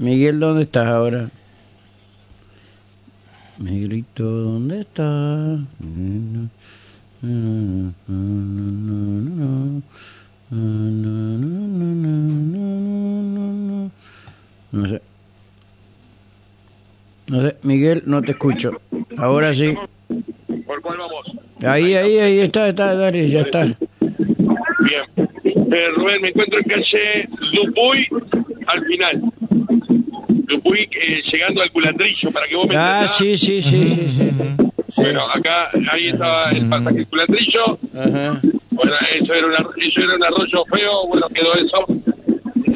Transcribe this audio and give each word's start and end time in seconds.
Miguel, 0.00 0.40
¿dónde 0.40 0.62
estás 0.62 0.86
ahora? 0.86 1.28
Miguelito, 3.58 4.24
¿dónde 4.24 4.80
estás? 4.80 5.60
No 14.72 14.88
sé. 14.88 15.02
No 17.28 17.42
sé, 17.42 17.56
Miguel, 17.62 18.02
no 18.06 18.22
te 18.22 18.30
escucho. 18.30 18.80
Ahora 19.18 19.52
sí. 19.52 19.74
¿Por 20.64 20.80
cuál 20.80 20.96
vamos? 20.96 21.30
Ahí, 21.62 21.92
ahí, 21.92 22.18
ahí 22.20 22.38
está, 22.40 22.70
está, 22.70 22.94
dale, 22.94 23.28
ya 23.28 23.42
está. 23.42 23.64
Bien. 23.66 23.76
Eh, 25.44 25.88
Rubén, 25.94 26.22
me 26.22 26.30
encuentro 26.30 26.58
en 26.58 26.64
calle 26.64 27.28
Dupuy 27.52 28.08
al 28.66 28.84
final. 28.86 29.30
Dupuy 30.50 30.80
eh, 30.90 31.22
llegando 31.30 31.62
al 31.62 31.70
culatrillo, 31.70 32.30
para 32.30 32.46
que 32.46 32.56
vos 32.56 32.66
me 32.66 32.76
Ah, 32.76 33.06
sí, 33.08 33.38
sí, 33.38 33.62
sí, 33.62 33.86
sí, 33.86 34.08
sí. 34.08 34.30
Sí. 34.88 35.02
Bueno, 35.02 35.22
acá, 35.32 35.70
ahí 35.92 36.08
estaba 36.08 36.50
el 36.50 36.68
pasaje 36.68 37.04
del. 37.06 37.78
Ajá. 37.94 38.40
Bueno, 38.70 38.92
eso 39.20 39.34
era, 39.34 39.46
una, 39.46 39.58
eso 39.58 40.00
era 40.00 40.14
un 40.16 40.24
arroyo 40.24 40.64
feo, 40.64 41.06
bueno, 41.06 41.28
quedó 41.28 41.54
eso. 41.54 41.86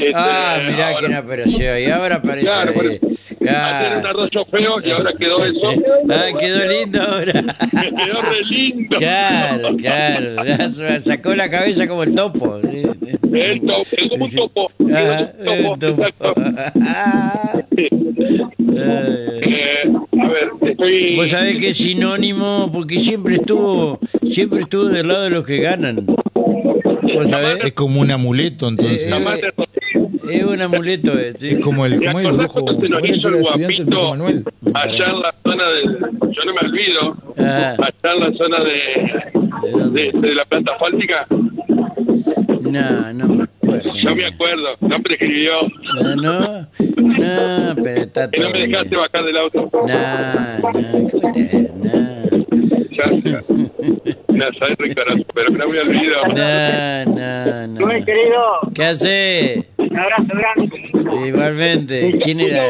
Este, 0.07 0.13
Ah, 0.15 0.61
mirá 0.67 0.89
ahora- 0.89 0.99
quién 1.01 1.15
apareció. 1.15 1.79
Y 1.79 1.87
ahora 1.87 2.17
aparece 2.17 2.47
Claro, 2.47 2.73
era 2.73 3.99
un 3.99 4.07
Ah. 4.07 4.09
arroyo 4.09 4.45
feo 4.47 4.81
y 4.83 4.91
ahora 4.91 5.13
quedó 5.19 5.45
eso. 5.45 5.73
Ah, 6.11 6.27
quedó 6.39 6.65
lindo 6.67 7.03
ahora. 7.03 7.33
Quedó 8.05 8.23
re 8.23 8.45
lindo. 8.49 8.97
Claro, 8.99 9.77
claro. 9.77 11.01
Sacó 11.01 11.35
la 11.35 11.51
cabeza 11.51 11.87
como 11.87 12.03
el 12.05 12.15
topo. 12.15 12.59
El 12.63 13.61
topo, 13.61 13.87
es 13.93 14.11
como 14.11 14.25
un 14.25 14.31
topo. 14.31 14.67
Un 14.79 15.79
topo, 15.79 16.07
el 16.07 16.13
topo. 16.15 16.35
Ah. 16.83 17.59
Eh, 18.77 19.83
a 20.21 20.29
ver, 20.29 20.49
estoy... 20.71 21.15
Vos 21.17 21.31
sabés 21.31 21.59
que 21.59 21.69
es 21.69 21.77
sinónimo 21.77 22.71
porque 22.73 22.99
siempre 22.99 23.37
estuvo, 23.37 24.01
siempre 24.25 24.61
estuvo 24.63 24.85
del 24.87 25.07
lado 25.09 25.25
de 25.25 25.31
los 25.31 25.45
que 25.45 25.59
ganan. 25.61 26.05
Vos 26.05 27.29
sabés, 27.29 27.59
Es 27.65 27.73
como 27.73 28.01
un 28.01 28.11
amuleto, 28.11 28.67
entonces. 28.69 29.03
Eh, 29.07 29.53
es 30.31 30.45
un 30.45 30.61
amuleto, 30.63 31.19
eh, 31.19 31.33
sí. 31.37 31.51
es 31.51 31.61
como 31.61 31.87
el, 31.87 31.99
¿Te 31.99 32.07
como 32.07 32.21
el 32.21 32.27
acordás 32.27 32.53
brujo. 32.53 32.63
cuando 32.63 32.81
se 32.83 32.89
nos 32.89 33.01
¿cómo 33.01 33.07
era 33.07 33.17
hizo 33.17 33.29
el 33.29 33.43
guapito 33.43 34.09
Manuel? 34.11 34.45
allá 34.75 35.07
en 35.07 35.21
la 35.21 35.35
zona 35.43 35.69
de... 35.69 35.83
Yo 36.35 36.45
no 36.45 36.55
me 36.55 36.61
olvido. 36.69 37.17
Ajá. 37.39 37.71
Allá 37.73 38.15
en 38.15 38.21
la 38.21 38.33
zona 38.33 38.57
de... 38.65 39.71
dónde? 39.73 40.11
De, 40.13 40.21
de 40.21 40.35
la 40.35 40.45
planta 40.45 40.73
asfáltica. 40.73 41.27
No, 42.63 43.13
no 43.13 43.29
me 43.29 43.45
acuerdo. 43.45 43.91
Yo 44.03 44.17
me 44.17 44.27
acuerdo. 44.27 44.69
No 44.81 44.99
prescribió. 45.03 45.53
No, 46.03 46.17
no, 46.17 46.67
no, 46.97 47.75
pero 47.83 48.01
está 48.03 48.31
Que 48.31 48.41
no 48.41 48.47
todo 48.49 48.53
me 48.59 48.67
dejaste 48.67 48.89
bien. 48.89 49.01
bajar 49.03 49.25
del 49.25 49.37
auto. 49.37 49.71
No, 49.73 49.87
no, 49.87 51.11
¿cómo 51.11 51.33
te 51.33 51.71
no. 51.83 52.15
Ya, 52.91 53.11
ya. 53.25 53.41
No, 54.29 54.45
sabes, 54.59 54.77
Ricardo, 54.79 55.15
pero 55.35 55.51
no 55.51 55.69
me 55.69 55.79
olvido. 55.81 56.27
No, 56.29 57.05
no, 57.05 57.67
no. 57.69 57.81
Rubén, 57.81 58.05
querido, 58.05 58.43
¿Qué 58.75 58.85
hace? 58.85 59.69
Un 59.95 60.01
abrazo 60.01 60.33
grande. 60.35 60.91
Igualmente. 61.29 62.19
¿Quién 62.23 62.41
era? 62.41 62.65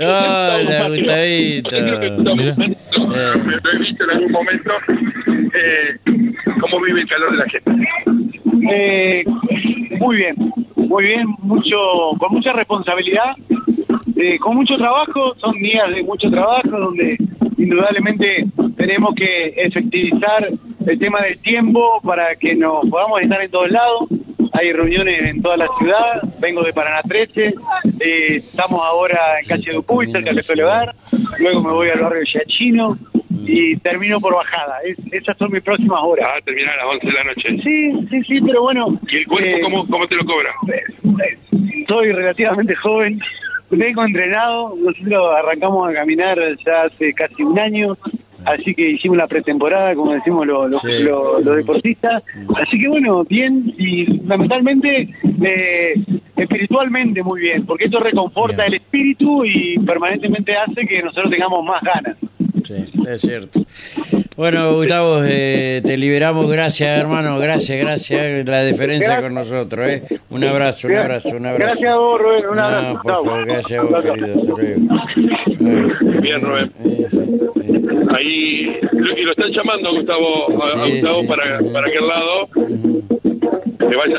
Hola, 0.00 0.88
Gustavito. 0.88 1.76
Mira. 2.36 2.54
Me 2.54 3.56
lo 3.56 3.72
he 3.72 3.78
visto 3.78 4.04
en 4.04 4.10
algún 4.10 4.32
momento. 4.32 4.72
Eh, 5.54 5.96
¿Cómo 6.60 6.80
vive 6.84 7.00
el 7.00 7.08
calor 7.08 7.32
de 7.32 7.38
la 7.38 7.48
gente? 7.48 7.70
Eh, 8.70 9.24
muy 9.98 10.16
bien, 10.16 10.34
muy 10.76 11.04
bien, 11.04 11.26
mucho, 11.38 11.76
con 12.18 12.32
mucha 12.32 12.52
responsabilidad, 12.52 13.34
eh, 14.16 14.38
con 14.38 14.56
mucho 14.56 14.76
trabajo, 14.76 15.34
son 15.36 15.54
días 15.54 15.90
de 15.94 16.02
mucho 16.02 16.30
trabajo 16.30 16.70
donde 16.70 17.16
indudablemente 17.56 18.44
tenemos 18.76 19.14
que 19.14 19.54
efectivizar 19.56 20.48
el 20.86 20.98
tema 20.98 21.20
del 21.22 21.38
tiempo 21.38 22.00
para 22.04 22.34
que 22.36 22.54
nos 22.54 22.88
podamos 22.88 23.20
estar 23.20 23.40
en 23.40 23.50
todos 23.50 23.70
lados. 23.70 24.08
Hay 24.54 24.72
reuniones 24.72 25.22
en 25.22 25.40
toda 25.42 25.56
la 25.56 25.66
ciudad, 25.78 26.22
vengo 26.38 26.62
de 26.62 26.72
Paraná 26.72 27.00
13, 27.08 27.54
eh, 28.00 28.36
estamos 28.36 28.80
ahora 28.84 29.38
en 29.40 29.46
calle 29.46 29.72
Dupuy, 29.72 30.10
cerca 30.12 30.30
del 30.32 30.60
Hogar, 30.62 30.94
luego 31.38 31.62
me 31.62 31.72
voy 31.72 31.88
al 31.88 32.00
barrio 32.00 32.22
Yachino 32.34 32.98
y 33.46 33.76
termino 33.78 34.20
por 34.20 34.34
bajada. 34.34 34.78
Es- 34.84 34.98
esas 35.12 35.36
son 35.38 35.50
mis 35.52 35.62
próximas 35.62 36.00
horas. 36.02 36.28
Ah, 36.30 36.38
termina 36.44 36.72
a 36.72 36.76
las 36.76 36.86
11 36.86 37.06
de 37.06 37.12
la 37.12 37.24
noche. 37.24 37.48
Sí, 37.62 38.06
sí, 38.10 38.24
sí, 38.24 38.40
pero 38.46 38.62
bueno. 38.62 38.98
¿Y 39.08 39.16
el 39.16 39.26
cuerpo 39.26 39.46
eh, 39.48 39.60
cómo, 39.62 39.86
cómo 39.88 40.06
te 40.06 40.16
lo 40.16 40.24
cobra? 40.24 40.50
Soy 41.88 42.12
relativamente 42.12 42.74
joven, 42.76 43.20
vengo 43.70 44.04
entrenado, 44.04 44.74
nosotros 44.78 45.34
arrancamos 45.36 45.90
a 45.90 45.94
caminar 45.94 46.38
ya 46.64 46.82
hace 46.82 47.12
casi 47.14 47.42
un 47.42 47.58
año, 47.58 47.96
así 48.44 48.74
que 48.74 48.90
hicimos 48.90 49.16
la 49.16 49.26
pretemporada, 49.26 49.94
como 49.94 50.12
decimos 50.12 50.46
los, 50.46 50.70
los, 50.70 50.80
Sí. 50.82 50.98
los- 51.00 51.44
los 51.44 51.56
deportistas, 51.56 52.22
así 52.56 52.78
que 52.80 52.88
bueno, 52.88 53.24
bien 53.24 53.72
y 53.78 54.06
fundamentalmente 54.06 55.08
eh, 55.44 55.94
espiritualmente 56.36 57.22
muy 57.22 57.40
bien, 57.40 57.64
porque 57.66 57.84
esto 57.86 58.00
reconforta 58.00 58.62
Bien. 58.64 58.68
el 58.68 58.74
espíritu 58.74 59.44
y 59.44 59.78
permanentemente 59.78 60.52
hace 60.56 60.86
que 60.86 61.02
nosotros 61.02 61.30
tengamos 61.30 61.64
más 61.64 61.82
ganas. 61.82 62.16
Sí, 62.64 62.74
es 63.08 63.20
cierto. 63.20 63.64
Bueno, 64.36 64.74
Gustavo, 64.74 65.20
eh, 65.24 65.82
te 65.84 65.96
liberamos. 65.98 66.50
Gracias, 66.50 66.98
hermano. 66.98 67.38
Gracias, 67.38 67.78
gracias. 67.78 68.46
La 68.46 68.64
diferencia 68.64 69.08
Gracias. 69.08 69.22
con 69.22 69.34
nosotros. 69.34 69.88
¿eh? 69.88 70.02
Un 70.30 70.44
abrazo, 70.44 70.88
un 70.88 70.96
abrazo, 70.96 71.28
un 71.36 71.46
abrazo. 71.46 71.66
Gracias 71.66 71.90
a 71.92 71.96
vos, 71.96 72.20
Rubén, 72.20 72.46
un 72.48 72.56
No, 72.56 72.62
abrazo. 72.62 72.92
por 73.02 73.12
Chau. 73.12 73.24
favor, 73.24 73.46
gracias 73.46 73.78
a 73.78 73.82
vos, 73.82 74.04
querido. 74.04 74.34
Hasta 74.40 74.62
luego. 74.62 76.20
Bien, 76.20 76.40
Rubén. 76.40 76.72
Eh. 76.84 77.06
Ahí, 78.16 78.78
lo, 78.92 79.18
y 79.18 79.22
lo 79.22 79.30
están 79.32 79.50
llamando, 79.52 79.90
Gustavo, 79.94 80.62
a, 80.62 80.82
a 80.82 80.86
Gustavo 80.88 81.20
sí. 81.22 81.26
para, 81.28 81.58
para 81.72 81.86
aquel 81.88 82.06
lado. 82.08 82.48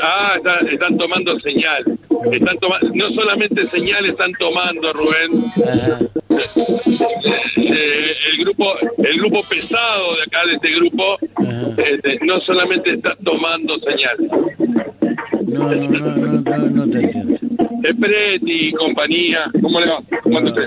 Ah, 0.02 0.34
está- 0.36 0.60
están 0.72 0.96
tomando 0.96 1.38
señal. 1.40 1.84
Están 2.32 2.56
toma- 2.58 2.78
no 2.94 3.10
solamente 3.10 3.62
señal 3.62 4.06
están 4.06 4.32
tomando, 4.38 4.92
Rubén. 4.92 5.44
Ajá. 5.66 5.98
Eh, 7.66 8.12
el 8.32 8.44
grupo 8.44 8.64
el 8.98 9.18
grupo 9.18 9.40
pesado 9.48 10.16
de 10.16 10.22
acá, 10.22 10.38
de 10.46 10.54
este 10.54 10.70
grupo, 10.76 11.18
este, 11.78 12.18
no 12.26 12.40
solamente 12.40 12.92
está 12.94 13.14
tomando 13.24 13.78
señal. 13.78 14.16
No, 15.46 15.74
no, 15.74 15.74
no, 15.74 16.16
no, 16.16 16.40
no, 16.40 16.66
no 16.70 16.90
te 16.90 16.98
entiendo. 16.98 17.34
Es 17.82 17.96
Preti 18.00 18.68
y 18.68 18.72
compañía. 18.72 19.44
¿Cómo 19.62 19.80
le 19.80 19.86
va? 19.86 19.98
¿Cómo 20.22 20.38
anda 20.38 20.50
usted? 20.50 20.64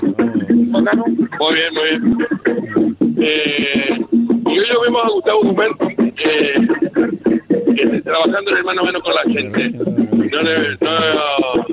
Ah, 0.74 0.92
Muy 1.40 1.54
bien, 1.54 1.74
muy 1.74 1.84
bien. 1.90 3.18
Eh, 3.20 3.98
y 4.46 4.58
hoy 4.58 4.66
lo 4.72 4.80
vemos 4.82 5.04
a 5.04 5.08
Gustavo 5.10 5.40
Guzmán 5.42 5.70
eh, 6.24 6.54
trabajando 8.04 8.50
en 8.52 8.56
el 8.58 8.64
mano 8.64 8.80
a 8.80 8.84
mano 8.84 9.00
con 9.00 9.14
la 9.14 9.22
gente. 9.24 9.68
No, 9.70 10.42
le- 10.42 10.76
no, 10.80 11.67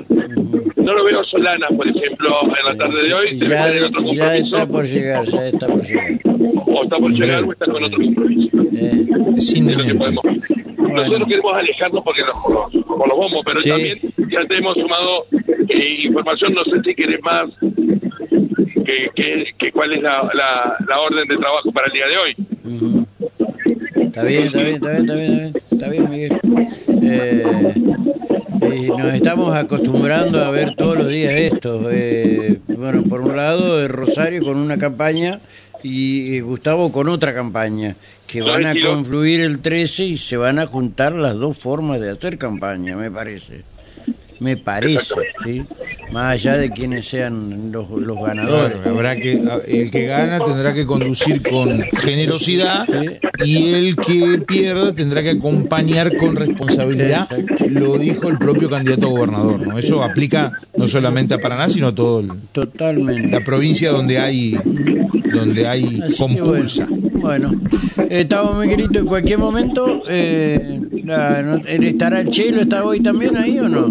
por 1.76 1.88
ejemplo, 1.88 2.40
en 2.42 2.66
la 2.66 2.76
tarde 2.76 3.02
de 3.08 3.14
hoy. 3.14 3.36
Ya, 3.38 3.86
otro 3.86 4.02
ya 4.12 4.36
está 4.36 4.66
por 4.66 4.84
llegar, 4.86 5.24
ya 5.26 5.48
está 5.48 5.66
por 5.66 5.82
llegar. 5.84 6.10
O 6.66 6.82
está 6.84 6.96
por 6.98 7.10
llegar 7.12 7.44
o 7.44 7.52
está 7.52 7.66
con 7.66 7.84
otro 7.84 7.98
compromiso. 8.02 8.58
Eh, 8.72 9.06
Es 9.36 9.60
lo 9.60 9.84
que 9.84 9.94
podemos. 9.94 10.24
Nosotros 10.78 11.28
queremos 11.28 11.54
alejarnos 11.54 12.04
porque 12.04 12.22
nos, 12.22 12.36
por 12.86 13.08
los 13.08 13.16
bombos, 13.18 13.42
pero 13.44 13.60
Sí. 13.60 13.68
también 13.70 13.98
ya 14.30 14.44
te 14.46 14.56
hemos 14.58 14.74
sumado 14.74 15.24
eh, 15.68 16.04
información. 16.04 16.54
No 16.54 16.64
sé 16.64 16.82
si 16.84 16.94
querés 16.94 17.20
más. 17.22 17.48
Que, 18.84 19.10
que, 19.16 19.44
que 19.58 19.72
cuál 19.72 19.92
es 19.94 20.02
la, 20.02 20.22
la, 20.34 20.76
la 20.88 21.00
orden 21.00 21.26
de 21.26 21.36
trabajo 21.36 21.72
para 21.72 21.86
el 21.88 21.92
día 21.92 22.06
de 22.06 22.16
hoy. 22.16 22.34
ujú. 22.64 23.06
Está 24.00 24.22
bien, 24.24 24.44
está 24.44 24.62
bien, 24.62 24.74
está 24.76 24.90
bien, 24.90 25.00
está 25.00 25.14
bien, 25.16 25.52
está 25.72 25.88
bien, 25.90 26.10
Miguel. 26.10 26.40
Eh, 27.08 27.74
y 28.74 28.88
nos 28.88 29.14
estamos 29.14 29.54
acostumbrando 29.54 30.44
a 30.44 30.50
ver 30.50 30.74
todos 30.74 30.98
los 30.98 31.08
días 31.08 31.32
esto. 31.34 31.88
Eh, 31.90 32.60
bueno, 32.68 33.02
por 33.04 33.20
un 33.20 33.36
lado, 33.36 33.80
eh, 33.82 33.88
Rosario 33.88 34.42
con 34.42 34.56
una 34.56 34.78
campaña 34.78 35.40
y 35.82 36.36
eh, 36.36 36.40
Gustavo 36.40 36.90
con 36.90 37.08
otra 37.08 37.34
campaña, 37.34 37.96
que 38.26 38.42
van 38.42 38.66
a 38.66 38.74
confluir 38.80 39.40
el 39.40 39.60
13 39.60 40.04
y 40.04 40.16
se 40.16 40.36
van 40.36 40.58
a 40.58 40.66
juntar 40.66 41.14
las 41.14 41.36
dos 41.36 41.56
formas 41.56 42.00
de 42.00 42.10
hacer 42.10 42.38
campaña, 42.38 42.96
me 42.96 43.10
parece. 43.10 43.62
Me 44.38 44.56
parece, 44.56 45.14
¿sí? 45.42 45.64
Más 46.12 46.32
allá 46.34 46.56
de 46.58 46.70
quienes 46.70 47.06
sean 47.06 47.70
los, 47.72 47.90
los 47.90 48.16
ganadores. 48.20 48.76
Claro, 48.76 48.90
habrá 48.90 49.16
que 49.16 49.40
el 49.66 49.90
que 49.90 50.06
gana 50.06 50.38
tendrá 50.40 50.74
que 50.74 50.84
conducir 50.86 51.42
con 51.42 51.82
generosidad 52.02 52.84
Sí. 52.86 53.16
y 53.44 53.72
el 53.74 53.96
que 53.96 54.38
pierda 54.46 54.94
tendrá 54.94 55.22
que 55.22 55.30
acompañar 55.30 56.16
con 56.16 56.36
responsabilidad. 56.36 57.28
Lo 57.70 57.98
dijo 57.98 58.28
el 58.28 58.38
propio 58.38 58.68
candidato 58.68 59.06
a 59.06 59.10
gobernador, 59.10 59.66
¿no? 59.66 59.78
Eso 59.78 60.02
aplica 60.02 60.52
no 60.76 60.86
solamente 60.86 61.34
a 61.34 61.40
Paraná, 61.40 61.68
sino 61.68 61.88
a 61.88 61.94
Totalmente. 61.94 63.28
la 63.30 63.40
provincia 63.44 63.90
donde 63.90 64.18
hay 64.18 64.58
donde 65.32 65.66
hay 65.66 66.00
Así 66.02 66.16
compulsa. 66.18 66.86
Bueno, 66.88 67.50
bueno. 67.50 67.60
Eh, 68.08 68.20
estamos, 68.20 68.64
Miguelito, 68.64 69.00
en 69.00 69.06
cualquier 69.06 69.38
momento. 69.38 70.02
Eh, 70.08 70.80
la- 71.06 71.42
no- 71.42 71.56
¿Estará 71.66 72.20
el 72.20 72.28
Chelo? 72.28 72.62
¿Está 72.62 72.84
hoy 72.84 73.00
también 73.00 73.36
ahí 73.36 73.58
o 73.58 73.68
no? 73.68 73.86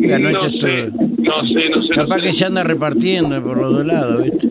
que 0.00 0.14
anoche 0.14 0.46
no 0.50 0.60
sé, 0.60 0.90
no 0.92 1.42
sé, 1.48 1.68
no 1.70 1.82
sé. 1.82 1.88
Capaz 1.94 2.16
no 2.16 2.22
sé. 2.22 2.26
que 2.28 2.32
se 2.32 2.44
anda 2.44 2.62
repartiendo 2.62 3.42
por 3.42 3.56
los 3.58 3.72
dos 3.72 3.86
lados, 3.86 4.22
¿viste? 4.24 4.48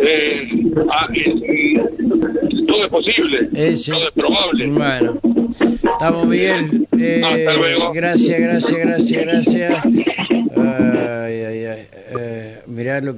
Eh, 0.00 0.48
ah, 0.90 1.08
eh, 1.14 1.80
mm, 2.04 2.66
todo 2.66 2.84
es 2.84 2.90
posible, 2.90 3.48
Eh, 3.54 3.76
sí. 3.76 3.90
todo 3.90 4.08
es 4.08 4.14
probable. 4.14 4.66
Bueno, 4.68 5.18
estamos 5.92 6.26
Miguel. 6.26 6.86
Eh, 6.98 7.22
Hasta 7.24 7.54
luego. 7.54 7.92
Gracias, 7.92 8.40
gracias, 8.40 8.78
gracias, 8.80 9.24
gracias. 9.24 9.84
Ay, 10.56 11.34
ay, 11.42 11.64
ay. 11.64 11.82
Eh, 12.18 12.58
mirá 12.66 13.00
lo 13.00 13.16